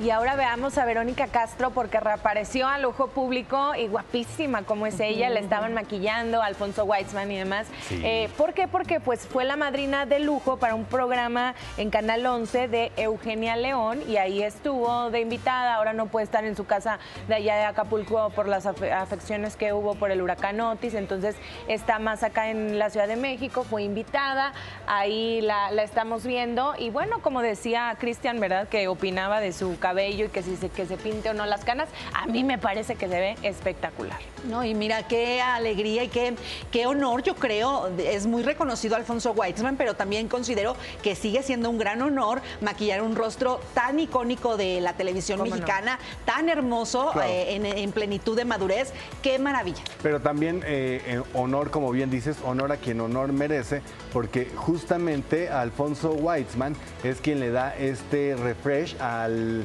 Y 0.00 0.10
ahora 0.10 0.34
veamos 0.34 0.76
a 0.76 0.84
Verónica 0.84 1.28
Castro 1.28 1.70
porque 1.70 2.00
reapareció 2.00 2.66
al 2.66 2.84
ojo 2.84 3.06
público 3.06 3.76
y 3.76 3.86
guapísima 3.86 4.62
como 4.62 4.88
es 4.88 4.98
ella, 4.98 5.30
le 5.30 5.38
estaban 5.38 5.72
maquillando, 5.72 6.42
Alfonso 6.42 6.84
Weitzman 6.84 7.30
y 7.30 7.38
demás. 7.38 7.68
Eh, 7.92 8.28
¿Por 8.36 8.54
qué? 8.54 8.66
Porque 8.66 8.98
pues 8.98 9.20
fue 9.20 9.44
la 9.44 9.54
madrina 9.54 10.04
de 10.04 10.18
lujo 10.18 10.56
para 10.56 10.74
un 10.74 10.84
programa 10.84 11.54
en 11.76 11.90
Canal 11.90 12.26
11 12.26 12.66
de 12.66 12.90
Eugenia 12.96 13.54
León 13.54 14.00
y 14.08 14.16
ahí 14.16 14.42
estuvo 14.42 15.10
de 15.12 15.20
invitada, 15.20 15.76
ahora 15.76 15.92
no 15.92 16.06
puede 16.06 16.24
estar 16.24 16.44
en 16.44 16.56
su 16.56 16.66
casa 16.66 16.98
de 17.28 17.36
allá 17.36 17.54
de 17.54 17.64
Acapulco 17.64 18.30
por 18.30 18.48
las 18.48 18.66
afecciones 18.66 19.54
que 19.54 19.72
hubo 19.72 19.94
por 19.94 20.10
el 20.10 20.22
huracán 20.22 20.60
Otis, 20.60 20.94
entonces 20.94 21.36
está 21.68 22.00
más 22.00 22.24
acá 22.24 22.50
en 22.50 22.80
la 22.80 22.90
Ciudad 22.90 23.06
de 23.06 23.14
México, 23.14 23.62
fue 23.62 23.84
invitada, 23.84 24.54
ahí 24.88 25.40
la, 25.40 25.70
la 25.70 25.84
estamos 25.84 26.26
viendo. 26.26 26.74
Y 26.76 26.90
bueno, 26.90 27.22
como 27.22 27.42
decía 27.42 27.94
Cristian, 28.00 28.40
¿verdad? 28.40 28.66
Que 28.66 28.88
opinaba 28.88 29.38
de 29.38 29.52
su 29.52 29.78
cabello 29.84 30.24
y 30.24 30.28
que 30.30 30.42
si 30.42 30.56
se, 30.56 30.70
que 30.70 30.86
se 30.86 30.96
pinte 30.96 31.28
o 31.28 31.34
no 31.34 31.44
las 31.44 31.62
canas, 31.62 31.90
a 32.14 32.26
mí 32.26 32.42
me 32.42 32.56
parece 32.56 32.94
que 32.94 33.06
se 33.06 33.20
ve 33.20 33.36
espectacular. 33.42 34.18
No, 34.48 34.64
y 34.64 34.74
mira 34.74 35.06
qué 35.06 35.42
alegría 35.42 36.04
y 36.04 36.08
qué, 36.08 36.34
qué 36.70 36.86
honor, 36.86 37.22
yo 37.22 37.34
creo, 37.34 37.88
es 37.98 38.26
muy 38.26 38.42
reconocido 38.42 38.96
Alfonso 38.96 39.32
Weitzman, 39.32 39.76
pero 39.76 39.92
también 39.92 40.28
considero 40.28 40.74
que 41.02 41.14
sigue 41.14 41.42
siendo 41.42 41.68
un 41.68 41.76
gran 41.76 42.00
honor 42.00 42.40
maquillar 42.62 43.02
un 43.02 43.14
rostro 43.14 43.60
tan 43.74 44.00
icónico 44.00 44.56
de 44.56 44.80
la 44.80 44.94
televisión 44.94 45.42
mexicana, 45.42 45.98
tan 46.24 46.48
hermoso, 46.48 47.12
eh, 47.22 47.60
en, 47.76 47.92
plenitud 47.92 48.36
de 48.36 48.46
madurez, 48.46 48.92
qué 49.22 49.38
maravilla. 49.38 49.82
Pero 50.02 50.20
también 50.20 50.62
eh, 50.64 51.20
honor, 51.34 51.70
como 51.70 51.90
bien 51.92 52.08
dices, 52.08 52.38
honor 52.42 52.72
a 52.72 52.78
quien 52.78 53.02
honor 53.02 53.32
merece, 53.32 53.82
porque 54.14 54.50
justamente 54.56 55.50
Alfonso 55.50 56.12
Weitzman 56.12 56.74
es 57.02 57.20
quien 57.20 57.38
le 57.38 57.50
da 57.50 57.76
este 57.76 58.34
refresh 58.34 58.96
al 58.98 59.64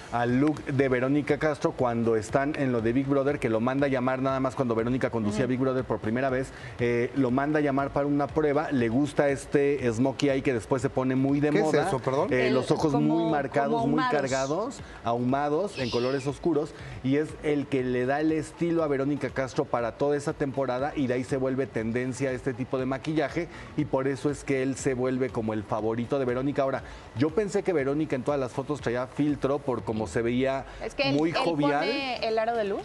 al 0.11 0.39
look 0.39 0.63
de 0.65 0.89
Verónica 0.89 1.37
Castro 1.37 1.71
cuando 1.71 2.15
están 2.15 2.53
en 2.57 2.71
lo 2.71 2.81
de 2.81 2.93
Big 2.93 3.07
Brother, 3.07 3.39
que 3.39 3.49
lo 3.49 3.59
manda 3.59 3.87
a 3.87 3.89
llamar 3.89 4.21
nada 4.21 4.39
más 4.39 4.55
cuando 4.55 4.75
Verónica 4.75 5.09
conducía 5.09 5.45
Big 5.45 5.59
Brother 5.59 5.83
por 5.83 5.99
primera 5.99 6.29
vez, 6.29 6.51
eh, 6.79 7.11
lo 7.15 7.31
manda 7.31 7.59
a 7.59 7.61
llamar 7.61 7.91
para 7.91 8.07
una 8.07 8.27
prueba, 8.27 8.71
le 8.71 8.89
gusta 8.89 9.29
este 9.29 9.79
smokey 9.91 10.29
ahí 10.29 10.41
que 10.41 10.53
después 10.53 10.81
se 10.81 10.89
pone 10.89 11.15
muy 11.15 11.39
de 11.39 11.49
¿Qué 11.49 11.61
moda. 11.61 11.81
Es 11.81 11.87
eso, 11.87 11.99
perdón? 11.99 12.27
Eh, 12.31 12.51
los 12.51 12.69
ojos 12.71 12.93
muy 12.93 13.31
marcados, 13.31 13.87
muy 13.87 14.03
cargados, 14.11 14.79
ahumados, 15.03 15.79
en 15.79 15.89
colores 15.89 16.27
oscuros, 16.27 16.73
y 17.03 17.17
es 17.17 17.29
el 17.43 17.67
que 17.67 17.83
le 17.83 18.05
da 18.05 18.19
el 18.19 18.31
estilo 18.31 18.83
a 18.83 18.87
Verónica 18.87 19.29
Castro 19.29 19.65
para 19.65 19.93
toda 19.93 20.17
esa 20.17 20.33
temporada 20.33 20.93
y 20.95 21.07
de 21.07 21.15
ahí 21.15 21.23
se 21.23 21.37
vuelve 21.37 21.67
tendencia 21.67 22.29
a 22.29 22.33
este 22.33 22.53
tipo 22.53 22.77
de 22.77 22.85
maquillaje 22.85 23.47
y 23.77 23.85
por 23.85 24.07
eso 24.07 24.29
es 24.29 24.43
que 24.43 24.61
él 24.63 24.75
se 24.75 24.93
vuelve 24.93 25.29
como 25.29 25.53
el 25.53 25.63
favorito 25.63 26.19
de 26.19 26.25
Verónica. 26.25 26.63
Ahora, 26.63 26.83
yo 27.17 27.29
pensé 27.29 27.63
que 27.63 27.73
Verónica 27.73 28.15
en 28.15 28.23
todas 28.23 28.39
las 28.39 28.51
fotos 28.51 28.81
traía 28.81 29.07
filtro 29.07 29.59
por 29.59 29.83
como 29.83 30.00
se 30.07 30.21
veía 30.21 30.65
es 30.83 30.95
que 30.95 31.11
muy 31.11 31.29
él, 31.29 31.35
jovial. 31.35 31.79
Pone 31.85 32.27
el 32.27 32.39
aro 32.39 32.55
de 32.55 32.65
luz 32.65 32.83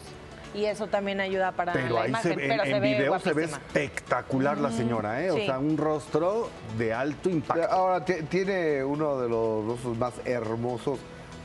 y 0.54 0.64
eso 0.64 0.86
también 0.86 1.20
ayuda 1.20 1.52
para 1.52 1.72
pero 1.72 1.96
la 1.96 2.02
ahí 2.02 2.08
imagen, 2.08 2.32
se, 2.32 2.38
pero 2.38 2.64
en, 2.64 2.70
se 2.70 2.76
en 2.76 2.82
ve 2.82 2.94
video 2.94 3.18
se 3.18 3.32
ve 3.32 3.44
espectacular 3.44 4.58
la 4.58 4.70
señora, 4.70 5.22
¿eh? 5.22 5.30
Sí. 5.32 5.40
O 5.40 5.44
sea, 5.44 5.58
un 5.58 5.76
rostro 5.76 6.48
de 6.78 6.94
alto 6.94 7.28
impacto. 7.28 7.70
Ahora, 7.70 8.04
tiene 8.04 8.82
uno 8.82 9.20
de 9.20 9.28
los 9.28 9.64
rostros 9.66 9.98
más 9.98 10.14
hermosos 10.24 10.98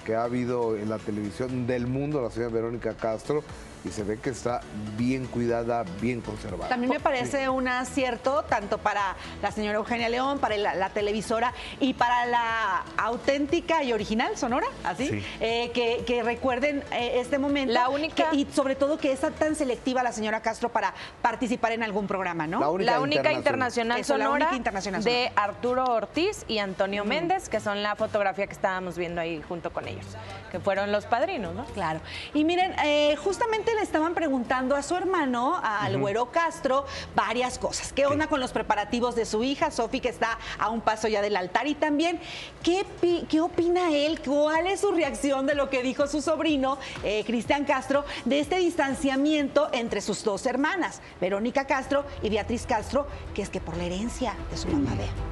que 0.06 0.16
ha 0.16 0.24
habido 0.24 0.78
en 0.78 0.90
la 0.90 0.98
televisión 0.98 1.68
del 1.68 1.88
mundo, 1.88 2.22
la 2.22 2.30
señora 2.32 2.52
Verónica 2.54 2.94
Castro, 2.94 3.44
y 3.84 3.90
se 3.90 4.04
ve 4.04 4.20
que 4.20 4.30
está 4.30 4.62
bien 4.96 5.26
cuidada, 5.26 5.84
bien 6.00 6.22
conservada. 6.22 6.70
También 6.70 6.92
me 6.92 7.00
parece 7.00 7.50
un 7.50 7.68
acierto 7.68 8.44
tanto 8.44 8.78
para 8.78 9.16
la 9.42 9.52
señora 9.52 9.78
Eugenia 9.80 10.08
León, 10.08 10.38
para 10.38 10.56
la, 10.58 10.76
la 10.76 10.90
televisora 10.92 11.52
y 11.80 11.96
para 11.96 12.28
la 12.28 12.84
auténtica 12.98 13.84
y 13.84 13.92
original 13.92 14.38
Sonora, 14.38 14.68
así, 14.84 15.08
Sí. 15.08 15.24
Eh, 15.40 15.72
que, 15.74 16.04
que 16.06 16.22
recuerden 16.22 16.84
eh, 16.92 17.14
este 17.16 17.40
momento. 17.40 17.74
La 17.74 17.90
única- 17.90 18.30
que- 18.30 18.36
y 18.38 18.48
sobre 18.54 18.76
todo 18.76 19.00
que 19.00 19.12
está 19.12 19.32
tan 19.32 19.56
selectiva 19.56 20.04
la 20.04 20.12
señora 20.12 20.42
Castro 20.42 20.70
para 20.70 20.94
participar 21.24 21.72
en 21.72 21.82
algún 21.82 22.06
programa, 22.06 22.46
¿no? 22.46 22.60
La 22.60 22.70
única 22.70 22.92
La 22.92 23.00
única 23.00 23.34
internacional. 23.34 23.40
internacional, 23.40 24.00
Eso, 24.02 24.18
la 24.18 24.26
sonora 24.26 24.46
única 24.46 24.58
internacional 24.58 25.04
de 25.04 25.32
Arturo 25.36 25.86
Ortiz 25.86 26.46
y 26.48 26.60
Antonio 26.60 27.04
Méndez, 27.04 27.50
que 27.50 27.60
son 27.60 27.82
la 27.82 27.96
fotografía 27.96 28.46
que 28.46 28.54
estábamos 28.54 28.96
viendo 28.96 29.22
ahí 29.22 29.42
junto 29.48 29.72
con 29.74 29.88
ellos, 29.92 30.06
que 30.52 30.60
fueron 30.60 30.92
los 30.92 31.06
padrinos, 31.06 31.56
¿no? 31.56 31.66
Claro. 31.66 32.02
Y 32.34 32.44
miren, 32.44 32.74
eh, 32.84 33.16
justamente 33.16 33.74
le 33.74 33.82
estaban 33.82 34.14
preguntando 34.14 34.76
a 34.76 34.82
su 34.82 34.96
hermano, 34.96 35.60
al 35.64 35.98
güero 35.98 36.32
Castro, 36.32 36.86
varias 37.16 37.58
cosas. 37.58 37.94
¿Qué 37.94 38.06
onda 38.06 38.28
con 38.28 38.40
los 38.40 38.52
preparativos 38.52 39.16
de 39.16 39.26
su 39.26 39.44
hija, 39.44 39.72
Sofi, 39.72 40.00
que 40.00 40.10
está 40.10 40.38
a 40.60 40.70
un 40.70 40.82
paso 40.82 41.08
ya 41.08 41.22
del 41.22 41.38
altar? 41.38 41.68
Y 41.68 41.76
también, 41.76 42.20
¿qué, 42.64 42.86
qué 43.30 43.42
opina 43.42 43.92
él? 43.92 44.22
¿Cuál 44.22 44.68
es 44.68 44.82
su 44.82 44.92
reacción 44.92 45.46
de 45.46 45.56
lo 45.56 45.70
que 45.70 45.84
dijo 45.84 46.08
su 46.08 46.22
sobrino, 46.22 46.78
eh, 47.04 47.24
Cristian 47.26 47.66
Castro, 47.66 48.06
de 48.26 48.40
este 48.40 48.58
distanciamiento 48.58 49.70
entre 49.72 50.02
sus 50.02 50.24
dos 50.24 50.46
hermanas, 50.46 51.02
Verónica 51.20 51.66
Castro 51.66 52.06
y 52.22 52.30
Beatriz 52.30 52.66
Castro, 52.66 53.08
que 53.34 53.42
es 53.42 53.50
que 53.50 53.62
por 53.62 53.78
la 53.78 53.86
herencia 53.86 54.36
de 54.50 54.58
su 54.58 54.68
mamá, 54.68 54.96
vea. 54.96 55.31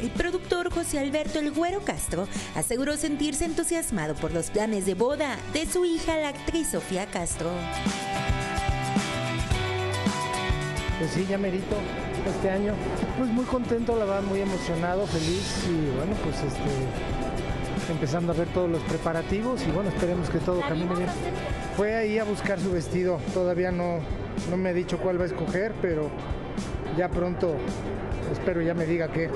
El 0.00 0.10
productor 0.10 0.70
José 0.72 0.98
Alberto 0.98 1.38
El 1.38 1.52
Güero 1.52 1.80
Castro 1.80 2.28
aseguró 2.54 2.96
sentirse 2.96 3.46
entusiasmado 3.46 4.14
por 4.14 4.32
los 4.32 4.50
planes 4.50 4.84
de 4.84 4.94
boda 4.94 5.38
de 5.54 5.64
su 5.64 5.84
hija, 5.86 6.16
la 6.18 6.28
actriz 6.28 6.68
Sofía 6.68 7.06
Castro. 7.06 7.50
Pues 10.98 11.10
sí, 11.12 11.26
ya 11.28 11.38
merito 11.38 11.76
este 12.26 12.50
año. 12.50 12.74
Pues 13.16 13.30
muy 13.30 13.44
contento, 13.46 13.96
la 13.96 14.04
verdad, 14.04 14.22
muy 14.22 14.40
emocionado, 14.40 15.06
feliz 15.06 15.64
y 15.66 15.96
bueno, 15.96 16.14
pues 16.22 16.36
este 16.36 17.90
empezando 17.90 18.32
a 18.32 18.34
ver 18.34 18.48
todos 18.48 18.68
los 18.68 18.82
preparativos 18.82 19.62
y 19.66 19.70
bueno, 19.70 19.90
esperemos 19.90 20.28
que 20.28 20.38
todo 20.38 20.60
camine 20.60 20.94
bien. 20.94 21.08
Fue 21.76 21.94
ahí 21.94 22.18
a 22.18 22.24
buscar 22.24 22.58
su 22.58 22.72
vestido, 22.72 23.20
todavía 23.32 23.70
no, 23.70 24.00
no 24.50 24.56
me 24.56 24.70
ha 24.70 24.72
dicho 24.72 24.98
cuál 24.98 25.20
va 25.20 25.24
a 25.24 25.26
escoger, 25.26 25.72
pero 25.80 26.10
ya 26.96 27.08
pronto 27.08 27.54
espero 28.32 28.60
ya 28.60 28.74
me 28.74 28.86
diga 28.86 29.08
qué. 29.08 29.30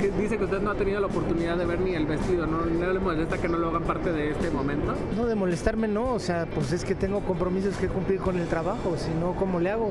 Que 0.00 0.10
dice 0.10 0.38
que 0.38 0.44
usted 0.44 0.60
no 0.60 0.70
ha 0.70 0.74
tenido 0.74 1.00
la 1.00 1.06
oportunidad 1.06 1.56
de 1.56 1.64
ver 1.64 1.80
ni 1.80 1.94
el 1.94 2.06
vestido, 2.06 2.46
¿no? 2.46 2.64
¿No 2.64 2.92
le 2.92 2.98
molesta 2.98 3.38
que 3.38 3.48
no 3.48 3.58
lo 3.58 3.68
hagan 3.68 3.82
parte 3.82 4.12
de 4.12 4.30
este 4.30 4.50
momento? 4.50 4.94
No, 5.16 5.26
de 5.26 5.34
molestarme 5.34 5.88
no, 5.88 6.12
o 6.12 6.18
sea, 6.18 6.46
pues 6.46 6.72
es 6.72 6.84
que 6.84 6.94
tengo 6.94 7.20
compromisos 7.20 7.76
que 7.76 7.88
cumplir 7.88 8.20
con 8.20 8.38
el 8.38 8.46
trabajo, 8.46 8.96
si 8.96 9.10
no, 9.18 9.34
¿cómo 9.34 9.60
le 9.60 9.70
hago? 9.70 9.90